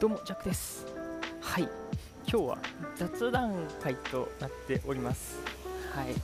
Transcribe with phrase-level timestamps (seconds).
[0.00, 0.86] どうもジャックです。
[1.40, 1.68] はい。
[2.24, 2.58] 今日は
[2.94, 3.52] 雑談
[3.82, 5.36] 会となっております。
[5.92, 6.14] はい。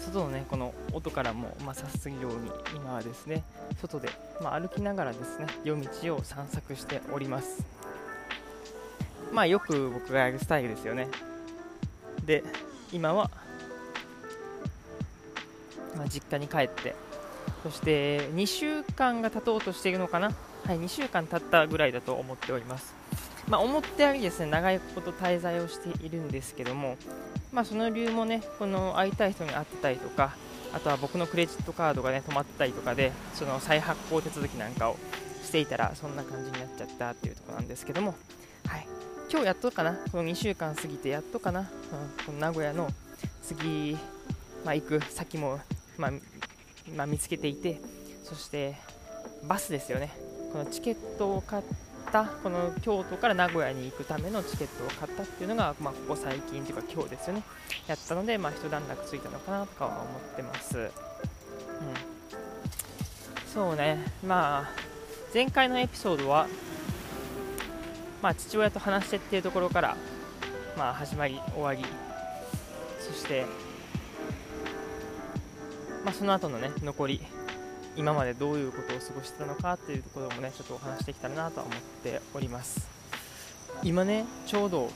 [0.00, 3.42] 外のねこの音からも、まあ、察するように今はですね
[3.80, 4.10] 外で、
[4.40, 7.66] まあ、歩きながらですね夜道を散策しております。
[9.32, 11.08] まあよく僕がやるスタイルですよね。
[12.24, 12.44] で
[12.92, 13.28] 今は、
[15.96, 16.94] まあ、実家に帰って
[17.64, 20.30] そして2週間が経とうとしているのかな
[20.66, 22.94] はい、2週間経ったぐらいだと思っております。
[23.48, 26.96] まあ、思ったよりですね長いこと滞在をしているんですけども、
[27.52, 30.34] まあ、その理由もねこの会いたい人に会ってたりとか
[30.72, 34.96] あとは僕のクレジットカードがね止まったりとかでその再発行手続きなんかを
[35.42, 38.14] していたらそんな感じになっちゃったっていうところなんですけども、
[38.66, 38.86] はい、
[39.30, 41.66] 今日やっとかなこの2週間過ぎてやっとかな、うん、
[42.24, 42.88] この名古屋の
[43.42, 43.98] 次、
[44.64, 45.60] まあ、行く先も、
[45.98, 46.12] まあ
[46.96, 47.78] まあ、見つけていて
[48.24, 48.74] そして
[49.46, 50.23] バスですよね
[50.54, 51.62] このチケットを買っ
[52.12, 57.42] たこの京都から名古屋に行くためのチケットを買ったっていうのが、まあ、ここ最近というか今日ですよね。
[57.88, 60.90] やったので、まあ、一段落ついたのかなとかは思ってます、うん、
[63.52, 63.98] そうね。
[64.24, 64.70] まあ
[65.34, 66.46] 前回のエピソードは、
[68.22, 69.96] まあ、父親と話してっていうところから、
[70.78, 71.84] まあ、始まり終わり。
[73.00, 73.44] そして、
[76.04, 77.20] まあ、その後のね残り
[77.96, 82.88] 今までどういうことを過ごしてたのかっていうところもねちょっとお話してきたらなとは思っております。
[83.82, 84.90] 今ねちょうど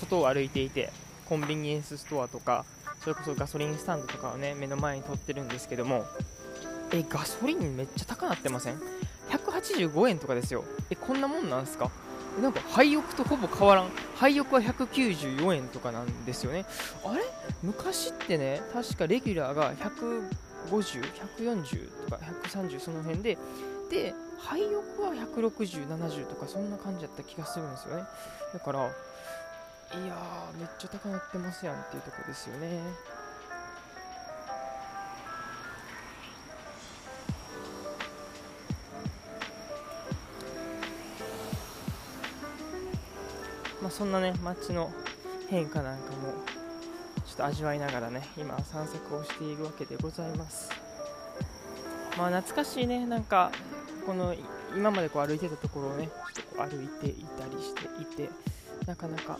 [0.00, 0.92] 外を歩いていて
[1.28, 2.64] コンビニエンスストアとか
[3.02, 6.04] それこそガソリンスタンドとかをね目の前に撮ってるんですけども
[6.92, 8.80] えガソリンめっちゃ高なってません
[9.30, 10.64] ？185円とかですよ。
[10.90, 11.90] えこんなもんなんすか？
[12.40, 13.90] なんか廃屋とほぼ変わらん。
[14.16, 16.66] 廃屋は194円とかなんですよね。
[17.04, 17.22] あれ？
[17.62, 20.28] 昔ってね確かレギュラーが100
[20.68, 21.02] 150、
[21.38, 23.38] 140とか130その辺で、
[23.90, 28.04] で、廃屋は160、70とかそんな感じだった気がするんですよね。
[28.52, 32.80] だから、いやー、めっちゃ高なってますやんっていうとこですよね。
[43.84, 44.90] まあ、そんなね街の
[45.50, 46.32] 変化なんかも
[47.34, 50.70] っと味わいながらね今散策をしているわけでございます。
[52.16, 53.50] まあ懐かしいねなんか
[54.06, 54.34] この
[54.76, 58.30] 今までこう歩いてたところをねちょっとこう歩いていたりしていて
[58.86, 59.38] なかなか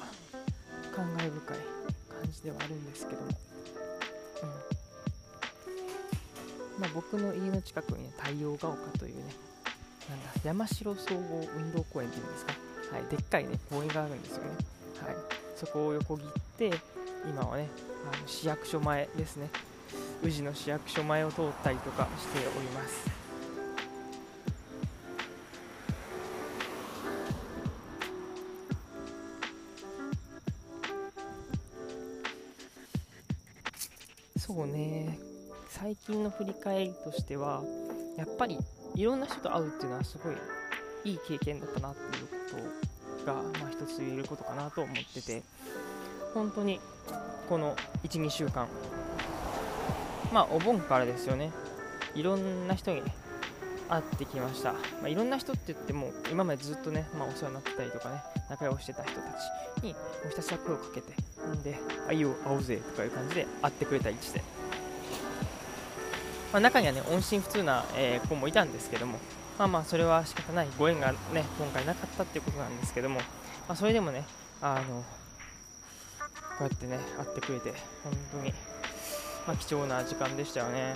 [0.94, 1.58] 感慨深い
[2.22, 3.30] 感じではあるんですけども、うん。
[6.80, 9.22] まあ、僕の家の近くにね太陽が丘というね
[10.08, 12.52] なんだ山城総合運動公園っていうんですか、
[12.92, 14.50] はい、でっかいね公園があるんですよね、
[15.06, 15.16] はい、
[15.56, 16.70] そこを横切って
[17.28, 17.68] 今はね
[18.12, 19.48] あの市役所前ですね。
[20.22, 23.10] 宇治の市役所前を通ったりとかしております。
[34.38, 35.18] そうね。
[35.68, 37.62] 最近の振り返りとしては
[38.16, 38.58] やっぱり
[38.94, 40.36] いろんな人と会うっていうのはすごい
[41.04, 42.66] いい経験だったなっていうこ
[43.20, 45.42] とが、まあ、一つ言えることかなと思ってて。
[46.34, 46.80] 本当に。
[47.48, 48.68] この12週間。
[50.32, 51.52] まあお盆からですよね。
[52.14, 53.02] いろんな人に
[53.88, 59.20] 会ってきました、まあ、いろんな人って言っても今までずっとね、まあ、お世話になってたりとかね仲良くしてた人た
[59.80, 61.12] ちにもうひたすら声をかけて
[61.46, 61.78] んで
[62.08, 64.42] 「あいよ会おうぜ」とかいう感じで会ってくれたりして、
[66.52, 69.18] まあ、中にはね音信不通な、えー、子もいたんですけども
[69.58, 70.68] まあまあそれは仕方ない。
[70.78, 74.24] ご縁がね今回なかったっていうことなんですけども、まあ、それでもね
[74.60, 75.04] あの
[76.58, 77.72] こうやってね会ってくれて
[78.02, 78.54] 本当に、
[79.46, 80.94] まあ、貴重な時間でしたよね、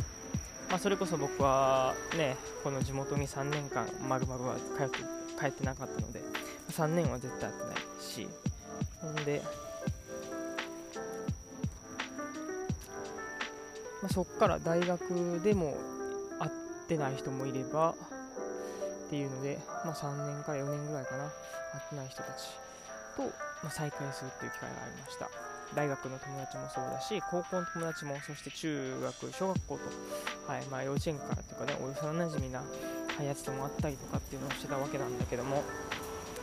[0.70, 4.98] まあ、それこそ僕はねこの地元に3年間まるまるは帰って
[5.38, 6.22] 帰ってなかったので
[6.70, 8.28] 3年は絶対会ってないし。
[9.00, 9.42] ほんで、
[14.02, 15.76] まあ、そっから大学でも
[16.38, 16.50] 会っ
[16.88, 17.94] てない人もいればっ
[19.10, 21.30] ていうので、まあ、3年から4年ぐらいかな会
[21.86, 22.48] ってない人たち
[23.16, 23.30] と、ま
[23.68, 25.47] あ再会するっていう機会がありました。
[25.74, 29.78] 大学の友達もそうだし高校の友達もそして中学小学校
[30.46, 32.62] と、はいまあ、幼稚園からというかねお幼なじみな
[33.22, 35.62] やつともあったりとかっていうのをしてたわけなんだけども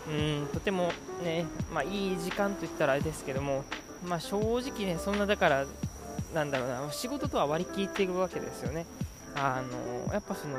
[0.07, 0.91] うんとても
[1.23, 3.63] ね、まあ、いい時間といったらあれですけども、
[4.05, 5.65] まあ、正直ねそんなだから
[6.33, 8.85] なんだろうな仕事とは割り切っていくわけですよね。
[9.35, 9.61] あ
[10.07, 10.55] のやっぱその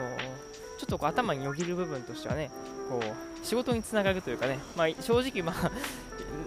[0.78, 2.50] ちょっとこう頭によぎる部分としてはね
[2.88, 5.70] こう仕事につながるというかね、まあ、正直、まあ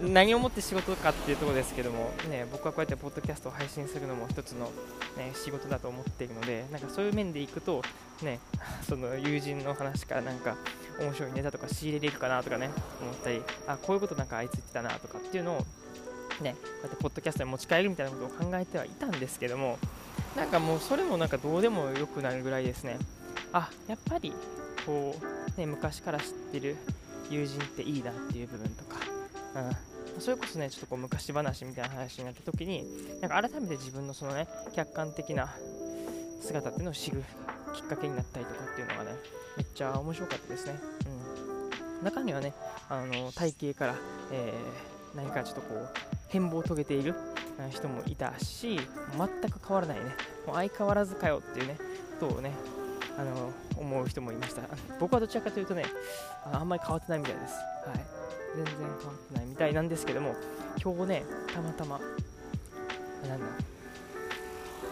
[0.02, 4.72] 何をもって仕事かっていうところですけども、ね、僕はこうやってポッドキャストを配信するのも一つの、
[5.18, 7.82] ね、仕事だと思っているのでなんかそういう面でいくと、
[8.22, 8.40] ね、
[8.88, 10.56] その友人の話からなんか
[11.00, 12.70] 面白いネタとか仕入れれるかなとかね
[13.02, 15.66] 思ったりあこういうことなんかあいつ言ってたなとかっていうのを
[16.42, 19.78] ねこうやってポッドキャストに持ち帰るみたいなことを考えてはいたんですけども
[20.36, 22.98] なんかもうそれもなんかどうでもよくなるぐらいですね。
[23.54, 24.34] あやっぱり
[24.86, 25.16] こ
[25.58, 26.76] う、ね、昔から知ってる
[27.30, 28.98] 友人っていいなっていう部分とか、
[30.16, 32.86] うん、それこそねちょっとこう昔話みたいな話になった時に
[33.22, 35.50] なんか改めて自分のそのね客観的な
[36.42, 37.24] 姿っていうのを知る
[37.76, 39.18] きっかけになったりとかっていうのがね
[39.58, 40.80] めっちゃ面白かったですね、
[42.00, 42.54] うん、中にはね
[42.90, 43.96] あの体型から、
[44.32, 45.90] えー、何かちょっとこう
[46.30, 47.16] 変貌を遂げている
[47.70, 48.80] 人もいたし
[49.18, 50.06] 全く変わらないね。
[50.48, 51.78] もう相変わらずかよっていうね
[52.20, 52.54] ことをね
[53.18, 54.62] あの思う人もいました。
[55.00, 55.86] 僕はどちらかというとね
[56.52, 58.00] あんまり変わってないみたいです、はい、
[58.56, 60.36] 全然変わってないみたいなんですけども
[60.82, 61.24] 今日ね
[61.54, 62.00] たまたま
[63.28, 63.46] なんだ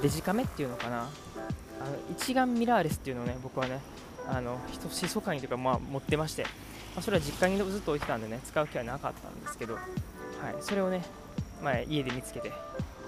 [0.02, 1.08] デジカメっていうのかな。
[1.80, 3.80] あの一眼ミラーレスっていうのをね僕はね
[4.28, 6.50] あの人密かにというか、まあ、持ってまして、ま
[6.98, 9.84] あ、それは実家にずっと置いてたんでね使う気はなかったんですけど、はい、
[10.60, 11.04] それをね、
[11.64, 12.52] まあ、家で見つけて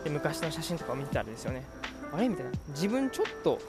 [0.03, 1.63] で昔の写真とかを見てたらですよね。
[2.13, 2.27] あれ？
[2.27, 2.51] みたいな。
[2.69, 3.59] 自分ちょっと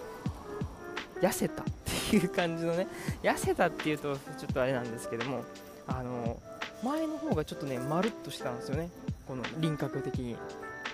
[1.20, 1.64] 痩せたっ
[2.10, 2.86] ていう感じのね。
[3.22, 5.44] 痩せたっていうとちょっとあれなんですけども。
[5.86, 6.40] あの
[6.84, 8.90] 前の方がちょっとねまるっとしてたんですよね。
[9.26, 10.36] この輪郭的に。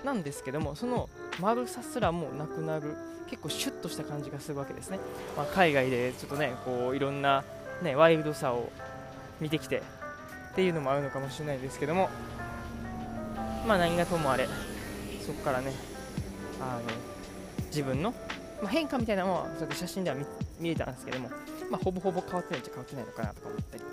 [0.04, 1.08] なんですけどもその
[1.40, 2.94] 丸さすらもなくなる
[3.28, 5.00] 結構シュッとした感じがするわけですね、
[5.36, 7.42] まあ、海外でちょっとねこういろんな、
[7.82, 8.70] ね、ワイルドさを
[9.40, 9.82] 見てきて
[10.52, 12.08] っていうのもあるのかもしれないですけども。
[13.66, 14.48] まあ何がともあれ。
[15.26, 15.72] そこからね
[16.60, 16.82] あの
[17.66, 18.14] 自分の
[18.62, 20.16] まあ、変化みたいなのはそうやって写真では
[20.58, 21.28] 見えたんですけども、
[21.70, 23.90] まあ、ほぼほぼ変わってないっちゃ変わってないのかなとか思ったり、うん。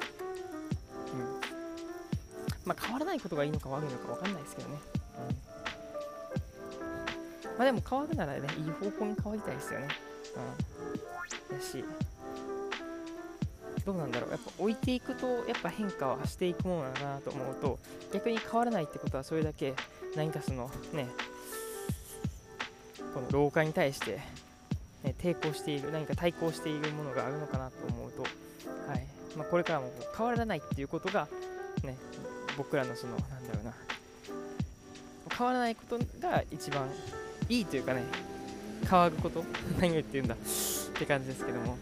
[2.66, 4.78] まあ、変わらないことがいいのか悪いのか分かんないですけどね、
[7.44, 7.58] うん。
[7.58, 9.88] まあ、でも変わるならねいい方向に変わりたいですよね、
[11.52, 11.84] うん、だし
[13.86, 14.32] どうなんだろう。
[14.32, 17.80] やっぱ置いていくとやっぱ変化はしていくものだなと思うと
[18.14, 19.74] 逆に変わらないってことはそれだけ
[20.16, 21.08] 何かそのね
[23.14, 24.20] この老化に対して
[25.04, 29.06] ね、抵抗している何か対抗しているものがあるのかなと思うと、はい。
[29.38, 31.28] まあ、これからも変わらないっていうことが、
[31.84, 31.98] ね、
[32.58, 33.74] 僕らのそのなんだろうな
[35.36, 36.88] 変わらないことが一番
[37.50, 38.04] いいというかね
[38.90, 39.44] 変わること
[39.80, 40.38] 何を言ってるんだっ
[40.94, 41.78] て感じですけども、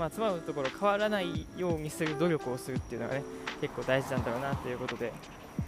[0.00, 3.22] まあつまるところ変わらないようにする努力をするっていうのがね
[3.60, 5.12] 結構大事なんだろうなということで、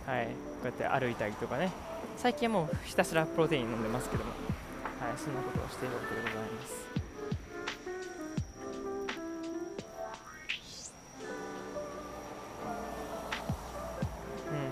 [0.06, 0.32] はい、こ
[0.64, 1.70] うやって歩いたりとかね。
[2.16, 4.30] 最近はもうひたすらプロテイン飲んでますけども
[5.02, 6.86] はい、そんなことをしているわけでございます。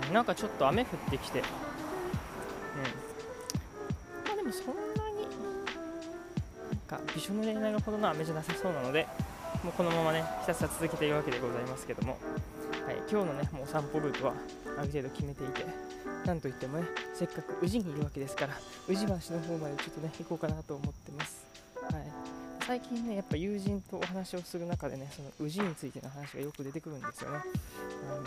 [0.07, 1.51] うん、なんかちょっと雨降ってきて、うん、ま
[4.31, 4.73] あでもそんな
[5.11, 5.27] に、
[6.71, 9.05] なんかびしょ濡れになるほどの雨じゃなさそうなので、
[9.63, 12.17] もうこのままね、ひたすら続けているわけでございますけども、
[12.87, 14.33] はい、今日のね、もう散歩ルートは
[14.79, 15.63] ある程度決めていて、
[16.25, 21.45] なんといってもね、せっかく宇治にいるわけですから、宇治橋の方までちょっとね、行こうかなと思ってます。
[21.79, 22.11] はい、
[22.65, 27.37] 最近ね、やっぱ友人とお話をする中でね、その宇治についての話がよく出てくるんですよね。
[28.09, 28.23] あの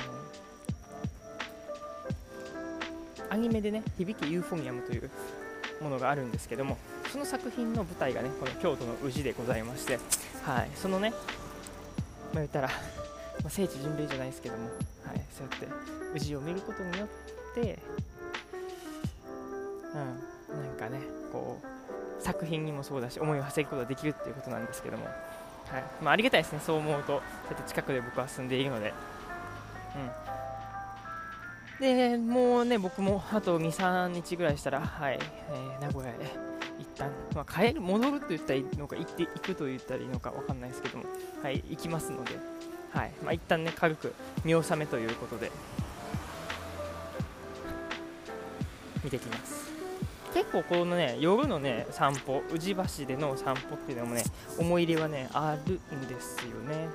[3.31, 5.11] アニメでね、響きユーフォニアムという
[5.85, 6.79] ものがあるんですけども、
[7.13, 9.99] その作品の舞台がね、この京都の宇治でございまして、
[10.43, 12.75] はい、そのね、まあ、言ったら、ま
[13.47, 15.67] あ、聖地巡礼じゃないですけども、はい、そうやって
[16.15, 17.79] 宇治を見ることによって
[19.95, 21.01] うんなんかね
[21.33, 25.15] こう作品にもそうだし思いを馳せることができるっていうことなんですけども、はい
[26.03, 27.17] まあ、ありがたいですねそう思うとそう
[27.53, 28.93] やって近くで僕は住んでいるので。
[29.97, 30.44] うん。
[31.81, 35.19] でもうね僕もあと23日ぐらいしたら、はい
[35.51, 36.15] えー、名古屋へ
[36.79, 41.05] 一旦、まあ、帰る戻ると言ったらいいのか行って行くと言ったらいいのか分かんないですけども、
[41.43, 42.39] はい、行きますので、
[42.93, 44.15] はいまあ、一旦ね軽く
[44.45, 45.51] 見納めということで、
[49.03, 49.65] 見てきます。
[50.33, 54.25] 結構このね夜のね散歩宇治橋での散歩っていうのもね
[54.59, 56.89] 思い入れはねあるんですよね。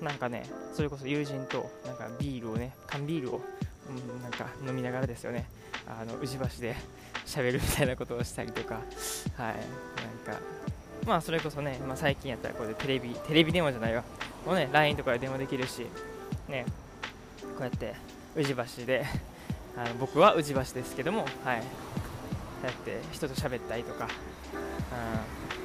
[0.00, 3.40] なんかねそれこそ友人となんかビールをね缶ビールを、
[3.88, 5.46] うん、なんか飲みながらですよね。
[5.86, 6.76] あの宇治橋で
[7.26, 8.74] 喋るみたいなことをしたりとか。
[8.74, 8.84] はい。
[9.36, 9.54] なん
[10.36, 10.40] か
[11.06, 14.02] まあそれこそね、まあ、最近やったらこれでテレビテレビ電話じゃないわ。
[14.46, 15.86] もうね LINE とかで電話できるし
[16.48, 16.66] ね
[17.40, 17.94] こうやって
[18.36, 19.04] 宇治橋で
[19.76, 21.62] あの僕は宇治橋ですけども、はい、や
[22.70, 24.08] って人と喋ったりとか、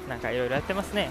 [0.02, 1.10] うん、なんかいろいろやってますね。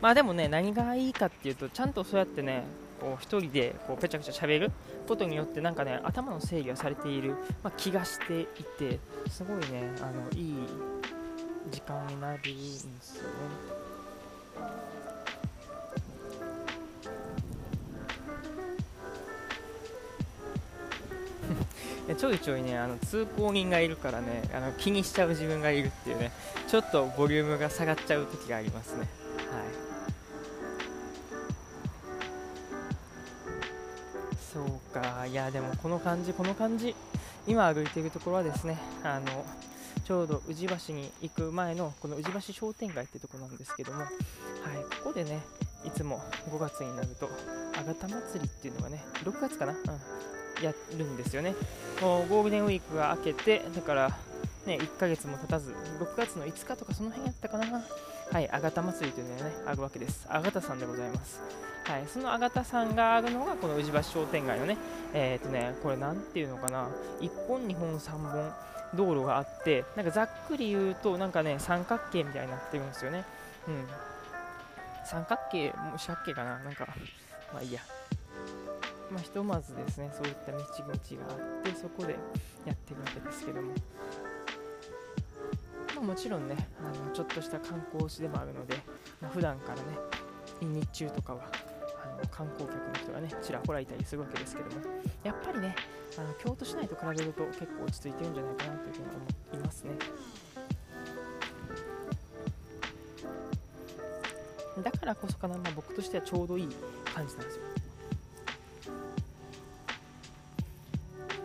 [0.00, 2.64] まあでもね、何がいいかっていうと、ちゃんとそうやってね、
[3.04, 4.72] こう一人でこうぺちゃくちゃ喋る
[5.06, 8.46] ことによってなんかね頭の整理はされている、まあ気がしてい
[8.78, 10.54] てすごいねあのいい
[11.70, 12.48] 時間になるんで
[13.02, 13.28] すよね。
[22.16, 26.32] ちょいちょいねあの通行人がいるからねあの気にしちゃう自分がいるっていうね
[26.68, 29.00] ちょっとボリュームが下がっちゃう時がありますね。
[29.00, 29.83] はい
[34.54, 35.26] そうか。
[35.26, 36.94] いやでもこの感じこの感じ。
[37.46, 39.44] 今歩いているところはですねあの
[40.06, 44.08] ちょうど宇治橋に行く前のこの宇治橋商店街ってとこなんですけども、はい、
[45.02, 45.40] ここでね
[45.84, 47.28] いつも5月になると
[47.78, 51.54] あがた祭りっていうのがね6月かな、うん、やるんですよね。
[52.00, 54.08] もうゴールデンウィークが明けてだから
[54.66, 57.82] ね1ヶ月も経たず6月の5日とかその辺やったかな？
[58.32, 58.50] はい。
[58.50, 60.26] あがた祭りというのがねあるわけです。
[60.30, 61.40] あがたさんでございます。
[61.84, 64.78] はい、そのあがたさんがあるのがこの宇治橋商店街のね、
[65.12, 66.88] えっ、ー、とね、これなんていうのかな、
[67.20, 68.52] 1本、2本、3本
[68.94, 73.24] 道路があって、なんかざっくり言うと、なんかね、三角形みたいになってるんですよね。
[73.68, 73.86] うん。
[75.04, 76.86] 三角形、もう四角形かな、なんか、
[77.52, 77.80] まあいいや。
[79.10, 82.16] まあ、ひとまずですね、そういった道々があって、そこで
[82.64, 83.72] やってるわけですけども。
[85.96, 88.76] まあ、もちろんねあの、ちょっとした観光地でもあるので、
[89.20, 89.82] まあ、普段からね、
[90.62, 91.42] 日中とかは
[92.36, 94.76] 観光客の人がねちらほらいたりするわけですけども
[95.22, 95.76] やっぱりね
[96.18, 99.06] あの京都市内と比べると結構落ち着いてるんじゃないかなというふうに
[99.52, 99.92] 思いますね。
[104.82, 106.68] だからこそかな、まあ、僕としてはちょうどいい
[107.14, 107.62] 感じなんですよ。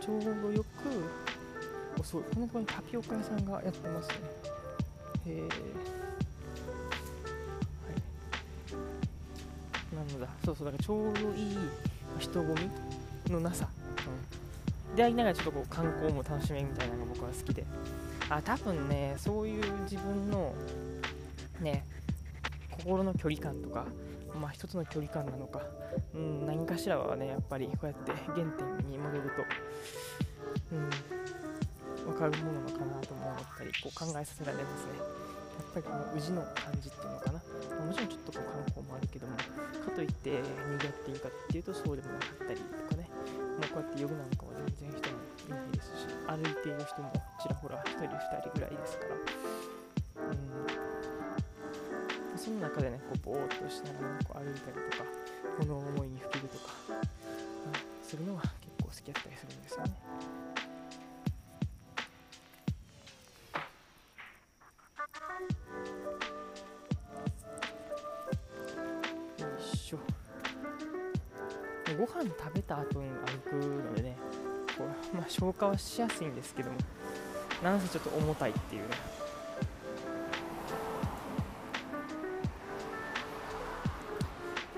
[0.00, 4.14] ちょうどよくおそうこのところにタピオカ屋さんがやってますね。
[5.26, 5.99] へえ
[10.20, 10.28] だ。
[10.44, 11.56] そうそうだからちょうどいい
[12.18, 12.54] 人混
[13.26, 13.68] みのなさ、
[14.90, 17.64] うん、でありながらちょっとこう観光も楽しめるみたいなのが僕は好きで。
[18.28, 20.54] あ多分ねそういう自分の
[21.60, 21.84] ね
[22.70, 23.86] 心の距離感とか
[24.40, 25.60] まあ一つの距離感なのか、
[26.14, 29.44] うん、何かしらはねやっぱりこうやって原点に戻ると
[30.72, 30.90] うん
[32.12, 34.92] 分かるものなのかなと思ったりこう考えさせられますね。
[34.98, 37.39] やっぱりこの宇治の感じっていうのかな。
[37.84, 39.42] もちろんちょっとこう観光もあるけどもか
[39.94, 40.46] といって賑わ
[40.76, 43.10] っているかっていうとそうでもなかったりとかね。
[43.60, 45.18] もうこうやって夜なんかは全然人も
[45.48, 49.10] いないですし歩いている人もちらほら1人2人ぐらいですから
[50.32, 50.40] うん
[52.38, 55.04] その中でねこうぼーっとしながらこう歩いたりとか
[55.60, 57.04] この思いにふけるとか、うん、
[58.00, 59.92] するのが結構好きだったりするんですよね
[75.40, 76.76] 消化はしやすいんですけども
[77.64, 78.88] なんせちょっと重たいっていうね。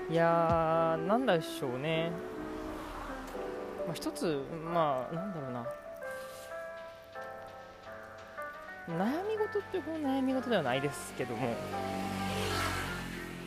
[0.09, 2.11] いやーなんでしょうね、
[3.87, 4.41] まあ、一つ
[4.73, 5.65] まあなんだろうな。
[8.89, 11.55] 悩み事ってこの悩み事ではないですけども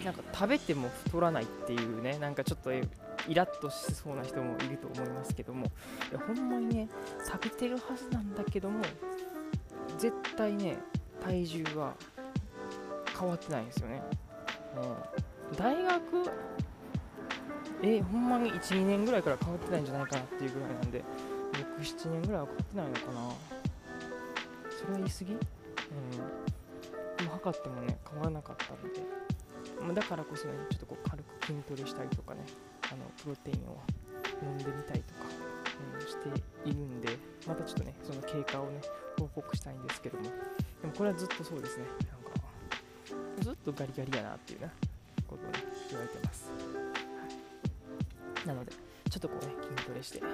[0.05, 2.71] なんか食べても太らないっていうねなんかちょっと
[3.29, 5.67] イラッとしそうな人もいると思いますけども。
[6.11, 6.89] いやほんまにね
[7.27, 8.81] 食べてるはずなんだけども
[9.99, 10.77] 絶対ね
[11.23, 11.95] 体重は
[13.19, 14.03] 変わってないんですよね、
[15.51, 16.03] うん、大学
[17.83, 21.03] えほんまに12年ぐらいから変わってないんじゃないかなっていうぐらいなんで
[21.79, 23.31] 67年ぐらいは変わってないのかな。
[24.71, 25.33] それは言い過ぎ？
[25.33, 25.41] うん。
[27.17, 28.65] でも測ってもね変わらなかった
[29.85, 30.01] ので。
[30.01, 32.41] だからこそねちょっとこう軽く筋トレしたりとかね。
[32.93, 33.81] あのプロテインを
[34.43, 35.21] 飲んでみたりとか、
[35.95, 36.29] うん、して
[36.69, 38.81] いるんでまたちょっとねその経過をね
[39.19, 40.25] 報告したいんですけども。
[40.25, 40.31] で
[40.87, 41.85] もこれはずっとそうですね。
[41.85, 42.41] なんか
[43.41, 44.71] ずっとガリガリやなっていうね
[45.27, 45.59] ことをね
[45.91, 48.73] 言われてます、はい、なので
[49.11, 50.25] ちょっとこうね筋トレして、う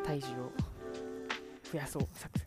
[0.00, 0.52] ん、体重を
[1.72, 2.43] 増やそう作戦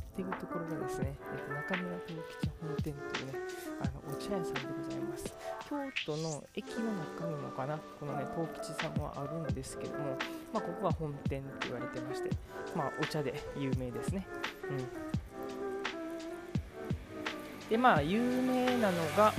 [0.00, 3.38] っているところがですね、えっと、中村東吉本店というね、
[3.80, 5.34] あのお茶屋さんでございます。
[5.68, 5.76] 京
[6.06, 10.16] 都の駅の中にもかな、このね、東吉さんはあるんですけども、
[10.52, 12.30] まあ、ここが本店って言われてまして、
[12.74, 14.26] まあ、お茶で有名ですね。
[14.68, 15.10] うん。
[17.70, 19.34] で、まあ、有名なのが、あの、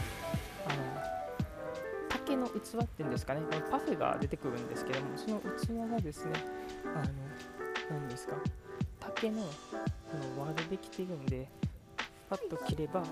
[2.07, 6.31] 竹の器っていうんですかね、このパフェが出てくるんですけども、その器がですね、
[6.95, 7.05] あの、
[7.89, 8.37] 何ですか、
[9.01, 9.47] 竹のこ
[10.37, 11.47] の輪でできてるんで
[12.29, 13.03] パッと切れば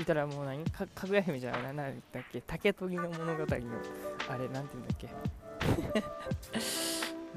[0.00, 1.76] いたらもう何かかぐや姫じゃない何
[2.12, 3.46] だっけ竹取の物語の
[4.28, 5.08] あれなんて言うんだっけ。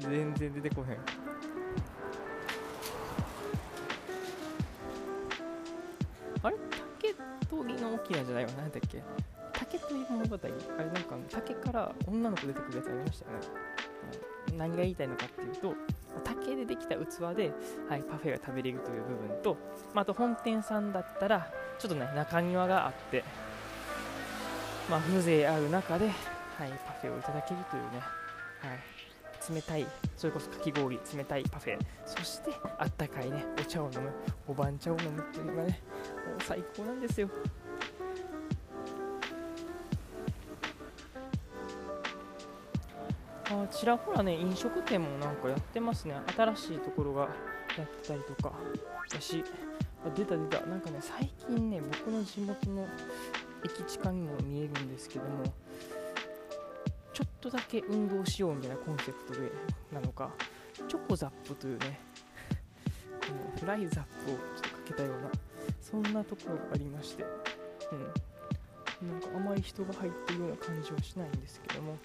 [0.00, 0.98] 全然出てこへん。
[6.42, 6.56] あれ？
[7.02, 7.14] 竹
[7.48, 9.02] 取の大きいのじゃないわ何だっけ？
[9.52, 10.36] 竹という物語。
[10.42, 10.52] あれ
[10.86, 13.46] なんか竹から女の子出てくるやつありましたよね、
[14.12, 15.74] うん、何が言いたいのかっていうと
[16.24, 17.52] 竹でできた器で、
[17.88, 19.56] はい、パフェが食べれるという部分と、
[19.94, 23.24] まあ、あと本店さんだったらちょっとね中庭があって
[24.90, 26.14] まあ、風情ある中で、はい、
[26.84, 28.00] パフェをいただけるというね、
[28.58, 34.10] はい、冷たい、それこそかき氷、冷たいパフェ、そしてあったかいね、お茶を飲む、
[34.48, 35.80] おばん茶を飲むっていうのがね、
[36.28, 37.30] もう最高なんですよ。
[43.50, 46.14] あちらほらね、飲食店もなんかやってますね。
[46.36, 47.22] 新しいところが
[47.76, 48.52] やってたりとか。
[49.12, 49.44] だし、
[50.14, 50.66] 出た出た。
[50.66, 52.86] なんかね、最近ね、僕の地元の
[53.64, 55.44] 駅近にも見えるんですけども
[57.12, 59.50] ちょっとだけ運動しようみたいなコンセプトで
[59.92, 60.30] なのか
[60.88, 62.00] チョコザップというね
[63.20, 65.30] このフライザップをちょっとかけたような
[65.80, 67.24] そんなところがありまして
[69.02, 71.96] うんなんかあまり人が入ってるような感じはしないんですけどもは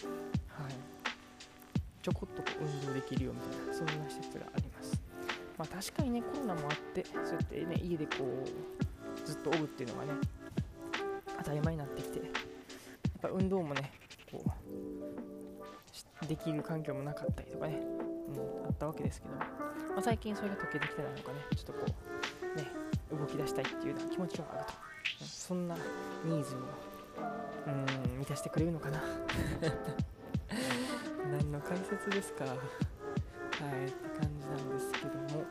[0.69, 0.94] い
[2.05, 5.01] ちょこっとこう運動できるよみたいなそんな施設があります。
[5.57, 10.11] まあ確かにねコロナもあってそうやってね家でこうずっとおるっていうのがね
[11.39, 12.29] 当たり前になってきてやっ
[13.23, 13.91] ぱ運動もね
[14.31, 14.43] こ
[16.21, 19.47] うできる環境もなかったりとかね、うん、あったわけですけど、ま
[19.97, 21.79] あ、最近それが解けてきてないのかねちょっとこ
[22.53, 22.67] うね
[23.19, 24.73] 動き出したいっていうような気持ちはあると。
[25.25, 25.75] そんな
[26.23, 26.59] ニーズを
[27.65, 29.01] うん満たしてくれるのかな。
[31.31, 32.45] 何の解説ですか？
[32.45, 32.57] はいっ
[33.91, 35.45] て感じなんですけども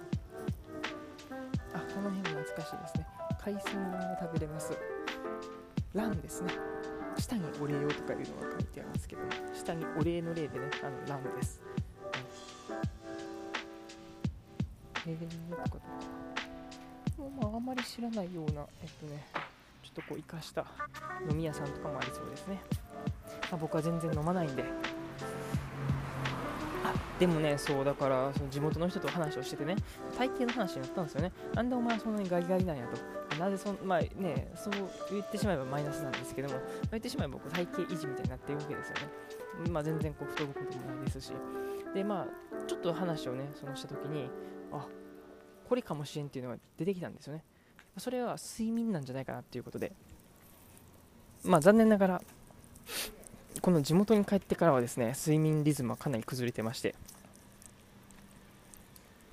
[1.73, 3.07] あこの辺も懐かしいですね
[3.43, 4.73] 海鮮丼が食べれます
[5.94, 6.51] ランですね。
[7.16, 9.22] 下にお礼をとかいうのが書いてありますけど、
[9.55, 11.62] 下にお礼の礼でね、あのランです。
[15.07, 15.85] えー、とかとか。
[17.40, 19.25] まあ、あまり知らないような、えっとね、
[19.85, 20.66] ちょっとこう生かした
[21.31, 22.61] 飲み屋さんとかもありそうですね。
[23.53, 24.64] まあ、僕は全然飲まないんで。
[27.18, 29.77] でもね、そうだからその地元の人と話をしててね、
[30.18, 31.33] 体型の話になったんですよね。
[31.55, 33.37] なんでお前はそんなにガリガリなんやと。
[33.37, 34.72] なぜそん、まあね、そう
[35.11, 39.70] 言ってしまえばマイナスなんですけども、言ってしまえばこう体型維持みたいになってるわけですよね。
[39.70, 41.33] まあ、全然こう太ることもないですし。
[41.94, 44.29] で、まあ、ちょっと話をね、そのしたときに、
[44.72, 44.87] あ
[45.68, 47.44] これかもしれんっていうのが出てきたんですよね。
[47.96, 49.92] それは睡眠なんじゃないかなっていうことで、
[51.44, 52.22] まあ、残念ながら、
[53.61, 56.95] この地元に帰ってからはですね、睡眠リズムはかなり崩れてまして、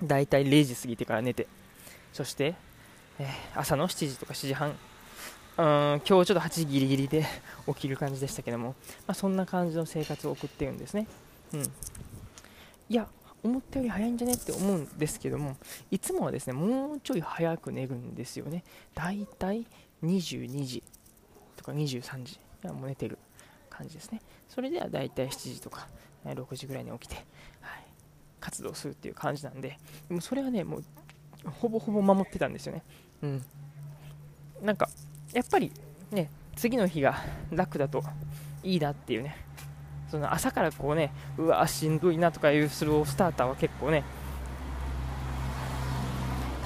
[0.02, 1.46] だいたい0時過ぎてから寝て、
[2.12, 2.54] そして
[3.18, 4.76] えー、朝の7時とか7時半、うん、
[5.56, 7.26] 今日ちょっと8時ギリギリで
[7.68, 8.70] 起きる感じでしたけども、
[9.06, 11.06] まあ、そんな感じの生活を送ってるんですね。
[11.52, 11.62] うん。
[11.62, 11.66] い
[12.88, 13.08] や、
[13.42, 15.56] 思ったより早いんじゃねって思うんですけども、
[15.90, 18.64] いつもはですね、もうちょい早く寝るんですよね。
[18.94, 19.66] だいたい
[20.02, 20.82] 22時
[21.56, 23.18] とか23時にはもう寝てる
[23.72, 24.20] 感じですね。
[24.48, 25.88] それではだいたい7時とか
[26.24, 27.24] 6時ぐらいに起きて、はい、
[28.40, 30.84] 活動するっていう感じなんで、でもそれはね、もう
[31.60, 32.82] ほぼほぼ守ってたんですよね。
[33.22, 33.44] うん。
[34.62, 34.88] なんか、
[35.32, 35.72] やっぱり
[36.10, 37.16] ね、次の日が
[37.50, 38.02] 楽だと
[38.62, 39.36] いいなっていうね、
[40.10, 44.04] その朝からこうね、うわ、しんどいなとかいうスロースターターは結構ね、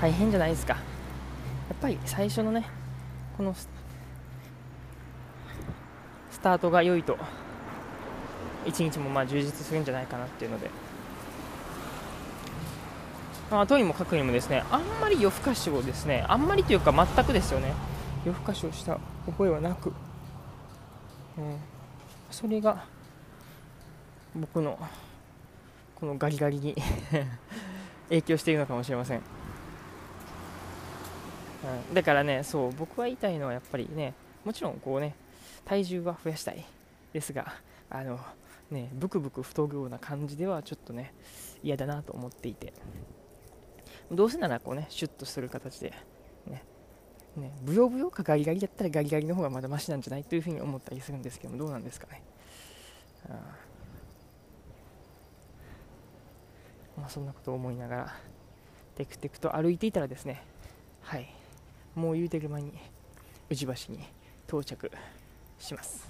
[0.01, 0.75] 大変じゃないですか。
[0.75, 0.81] や
[1.75, 2.67] っぱり最初のね、
[3.37, 3.55] この
[6.47, 7.19] タートが良いと、
[8.65, 10.71] 一日もまあ充実するんじゃないかなっていうので、
[13.51, 17.73] まあ、とにもかくにもですねあんまり夜更かしをですねあんまりというか全くですよね。
[18.25, 19.89] 夜更かしをした覚えはなく、
[21.39, 21.57] うん、
[22.31, 22.85] それが
[24.35, 24.79] 僕の
[25.97, 26.77] このガリガリに
[28.09, 29.23] 影響しているのかもしれません、
[31.89, 35.15] うん、だからねそう僕は言いたいのはやっぱりねもちろんこうね
[35.67, 36.65] 体重は増やしたい
[37.13, 37.53] ですが
[37.91, 38.19] あの
[38.71, 41.13] ねブクブク太るような感じではちょっとね
[41.63, 42.73] 嫌だなと思っていて。
[44.11, 45.93] どうせならこうね、シュッとする形で、
[46.47, 46.63] ね、
[47.37, 52.23] ね、ブヨブヨかガリガリだったらガリガリの方がまだマシなんじゃないというふうに思ったりするんですけども、どうなんですかね。
[53.29, 53.33] あ
[56.97, 58.17] まあ、そんなことを思いながら、
[58.95, 60.43] テクテクと歩いていたらですね、
[61.03, 61.29] はい、
[61.95, 62.73] もう言うてる間に
[63.51, 64.05] 宇治橋に
[64.47, 64.91] 到着。
[65.59, 66.09] します。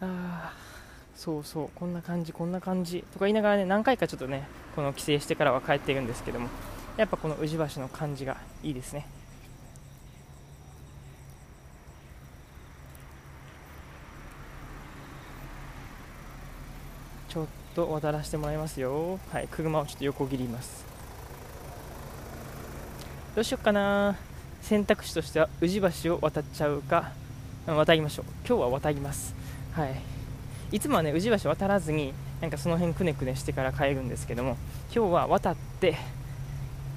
[0.00, 0.68] ああ。
[1.18, 6.48] そうそうこんな感じこんな感じとか言いながらね何回かちょっとねこの帰省してからは帰っているんですけども
[6.96, 9.04] やっぱこの宇治橋の感じがいいですね
[17.28, 20.86] ちょっと渡らせてもらいますよはい車をちょっと横切ります
[23.34, 24.16] どうしよっかな
[24.62, 27.12] 選択肢としては宇治橋を渡っちゃうか
[27.66, 28.24] 渡りましょう。
[28.46, 29.34] 今日は渡ります。
[29.72, 30.00] はい。
[30.72, 34.56] いつもはね宇治橋渡らずになんかその辺くねくねしてから帰るんですけども
[34.94, 35.96] 今日は渡って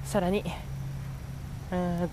[0.04, 0.44] さらに
[1.70, 2.10] うん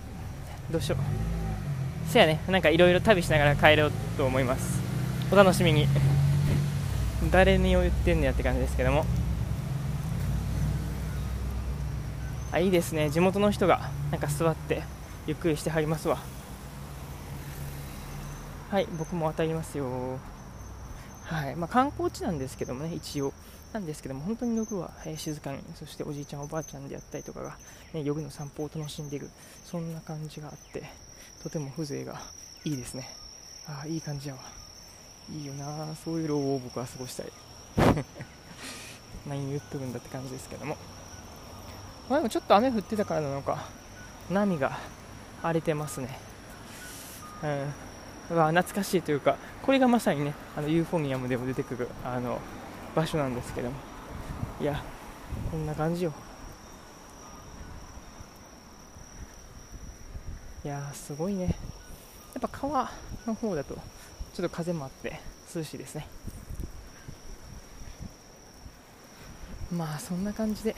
[0.70, 2.10] どうしよう。
[2.10, 4.80] せやねなんかいろいろ旅しながら帰ろうと思います。
[5.30, 5.86] お楽しみに。
[7.30, 9.04] 誰に言ってんねやって感じですけども。
[12.52, 13.10] あいいですね。
[13.10, 14.82] 地元の人がなんか座って
[15.26, 16.18] ゆっくりしてはりますわ。
[18.70, 20.18] はい僕も渡りますよ。
[21.24, 23.32] はいまあ、観光地なんですけどもね一応。
[23.72, 27.56] なんですけども本当に夜は、えー、静かにそしておじいちゃんおばあちゃんであったりとかが、
[27.92, 29.28] ね、夜の散歩を楽しんでいる。
[29.64, 30.82] そんな感じがあって
[31.42, 32.20] とても風情が
[32.64, 33.08] いいですね。
[33.68, 34.40] ああいい感じやわ。
[35.30, 35.94] いいよな。
[36.04, 37.26] そういう老後を僕は過ごしたい。
[39.28, 40.76] 何言っとるんだって感じですけども。
[42.08, 43.68] まあ、でもちょっと雨降ってたからなのか
[44.28, 44.78] 波が
[45.42, 46.18] 荒れてますね。
[48.30, 48.36] うん。
[48.36, 52.38] わ懐かしいというかこれがまさにねあのユーフォニアムでも出てくるあの
[52.94, 53.76] 場所なんですけども。
[54.60, 54.82] いや
[55.50, 56.12] こんな感じよ。
[60.64, 61.46] いやすごいね。
[61.46, 61.50] や
[62.38, 62.90] っぱ川
[63.26, 63.74] の方だと
[64.34, 65.18] ちょっと風もあって
[65.54, 66.06] 涼しいですね。
[69.72, 70.76] まあそんな感じで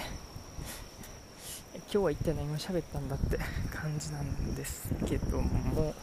[1.93, 3.37] 今日は一体何を喋ったんだって
[3.71, 5.95] 感じなんですけども。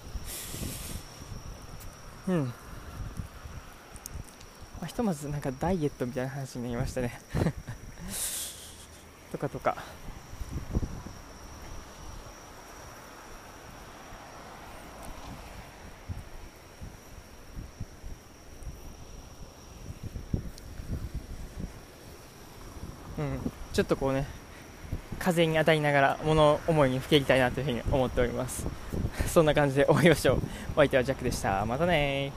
[2.28, 2.46] うん。
[2.46, 2.54] ま
[4.84, 7.20] あ、ひとまずなんかダイエットみたいな話になりましたね。
[9.32, 9.78] とかとか。
[23.18, 23.52] うん。
[23.74, 24.28] ちょっとこうね
[25.30, 28.66] 風に当たりながら物思いにふけりたいなというふうに思っております。
[29.28, 30.42] そんな感じで終わりましょう。
[30.74, 31.66] お相手はジャックでした。
[31.66, 32.32] またね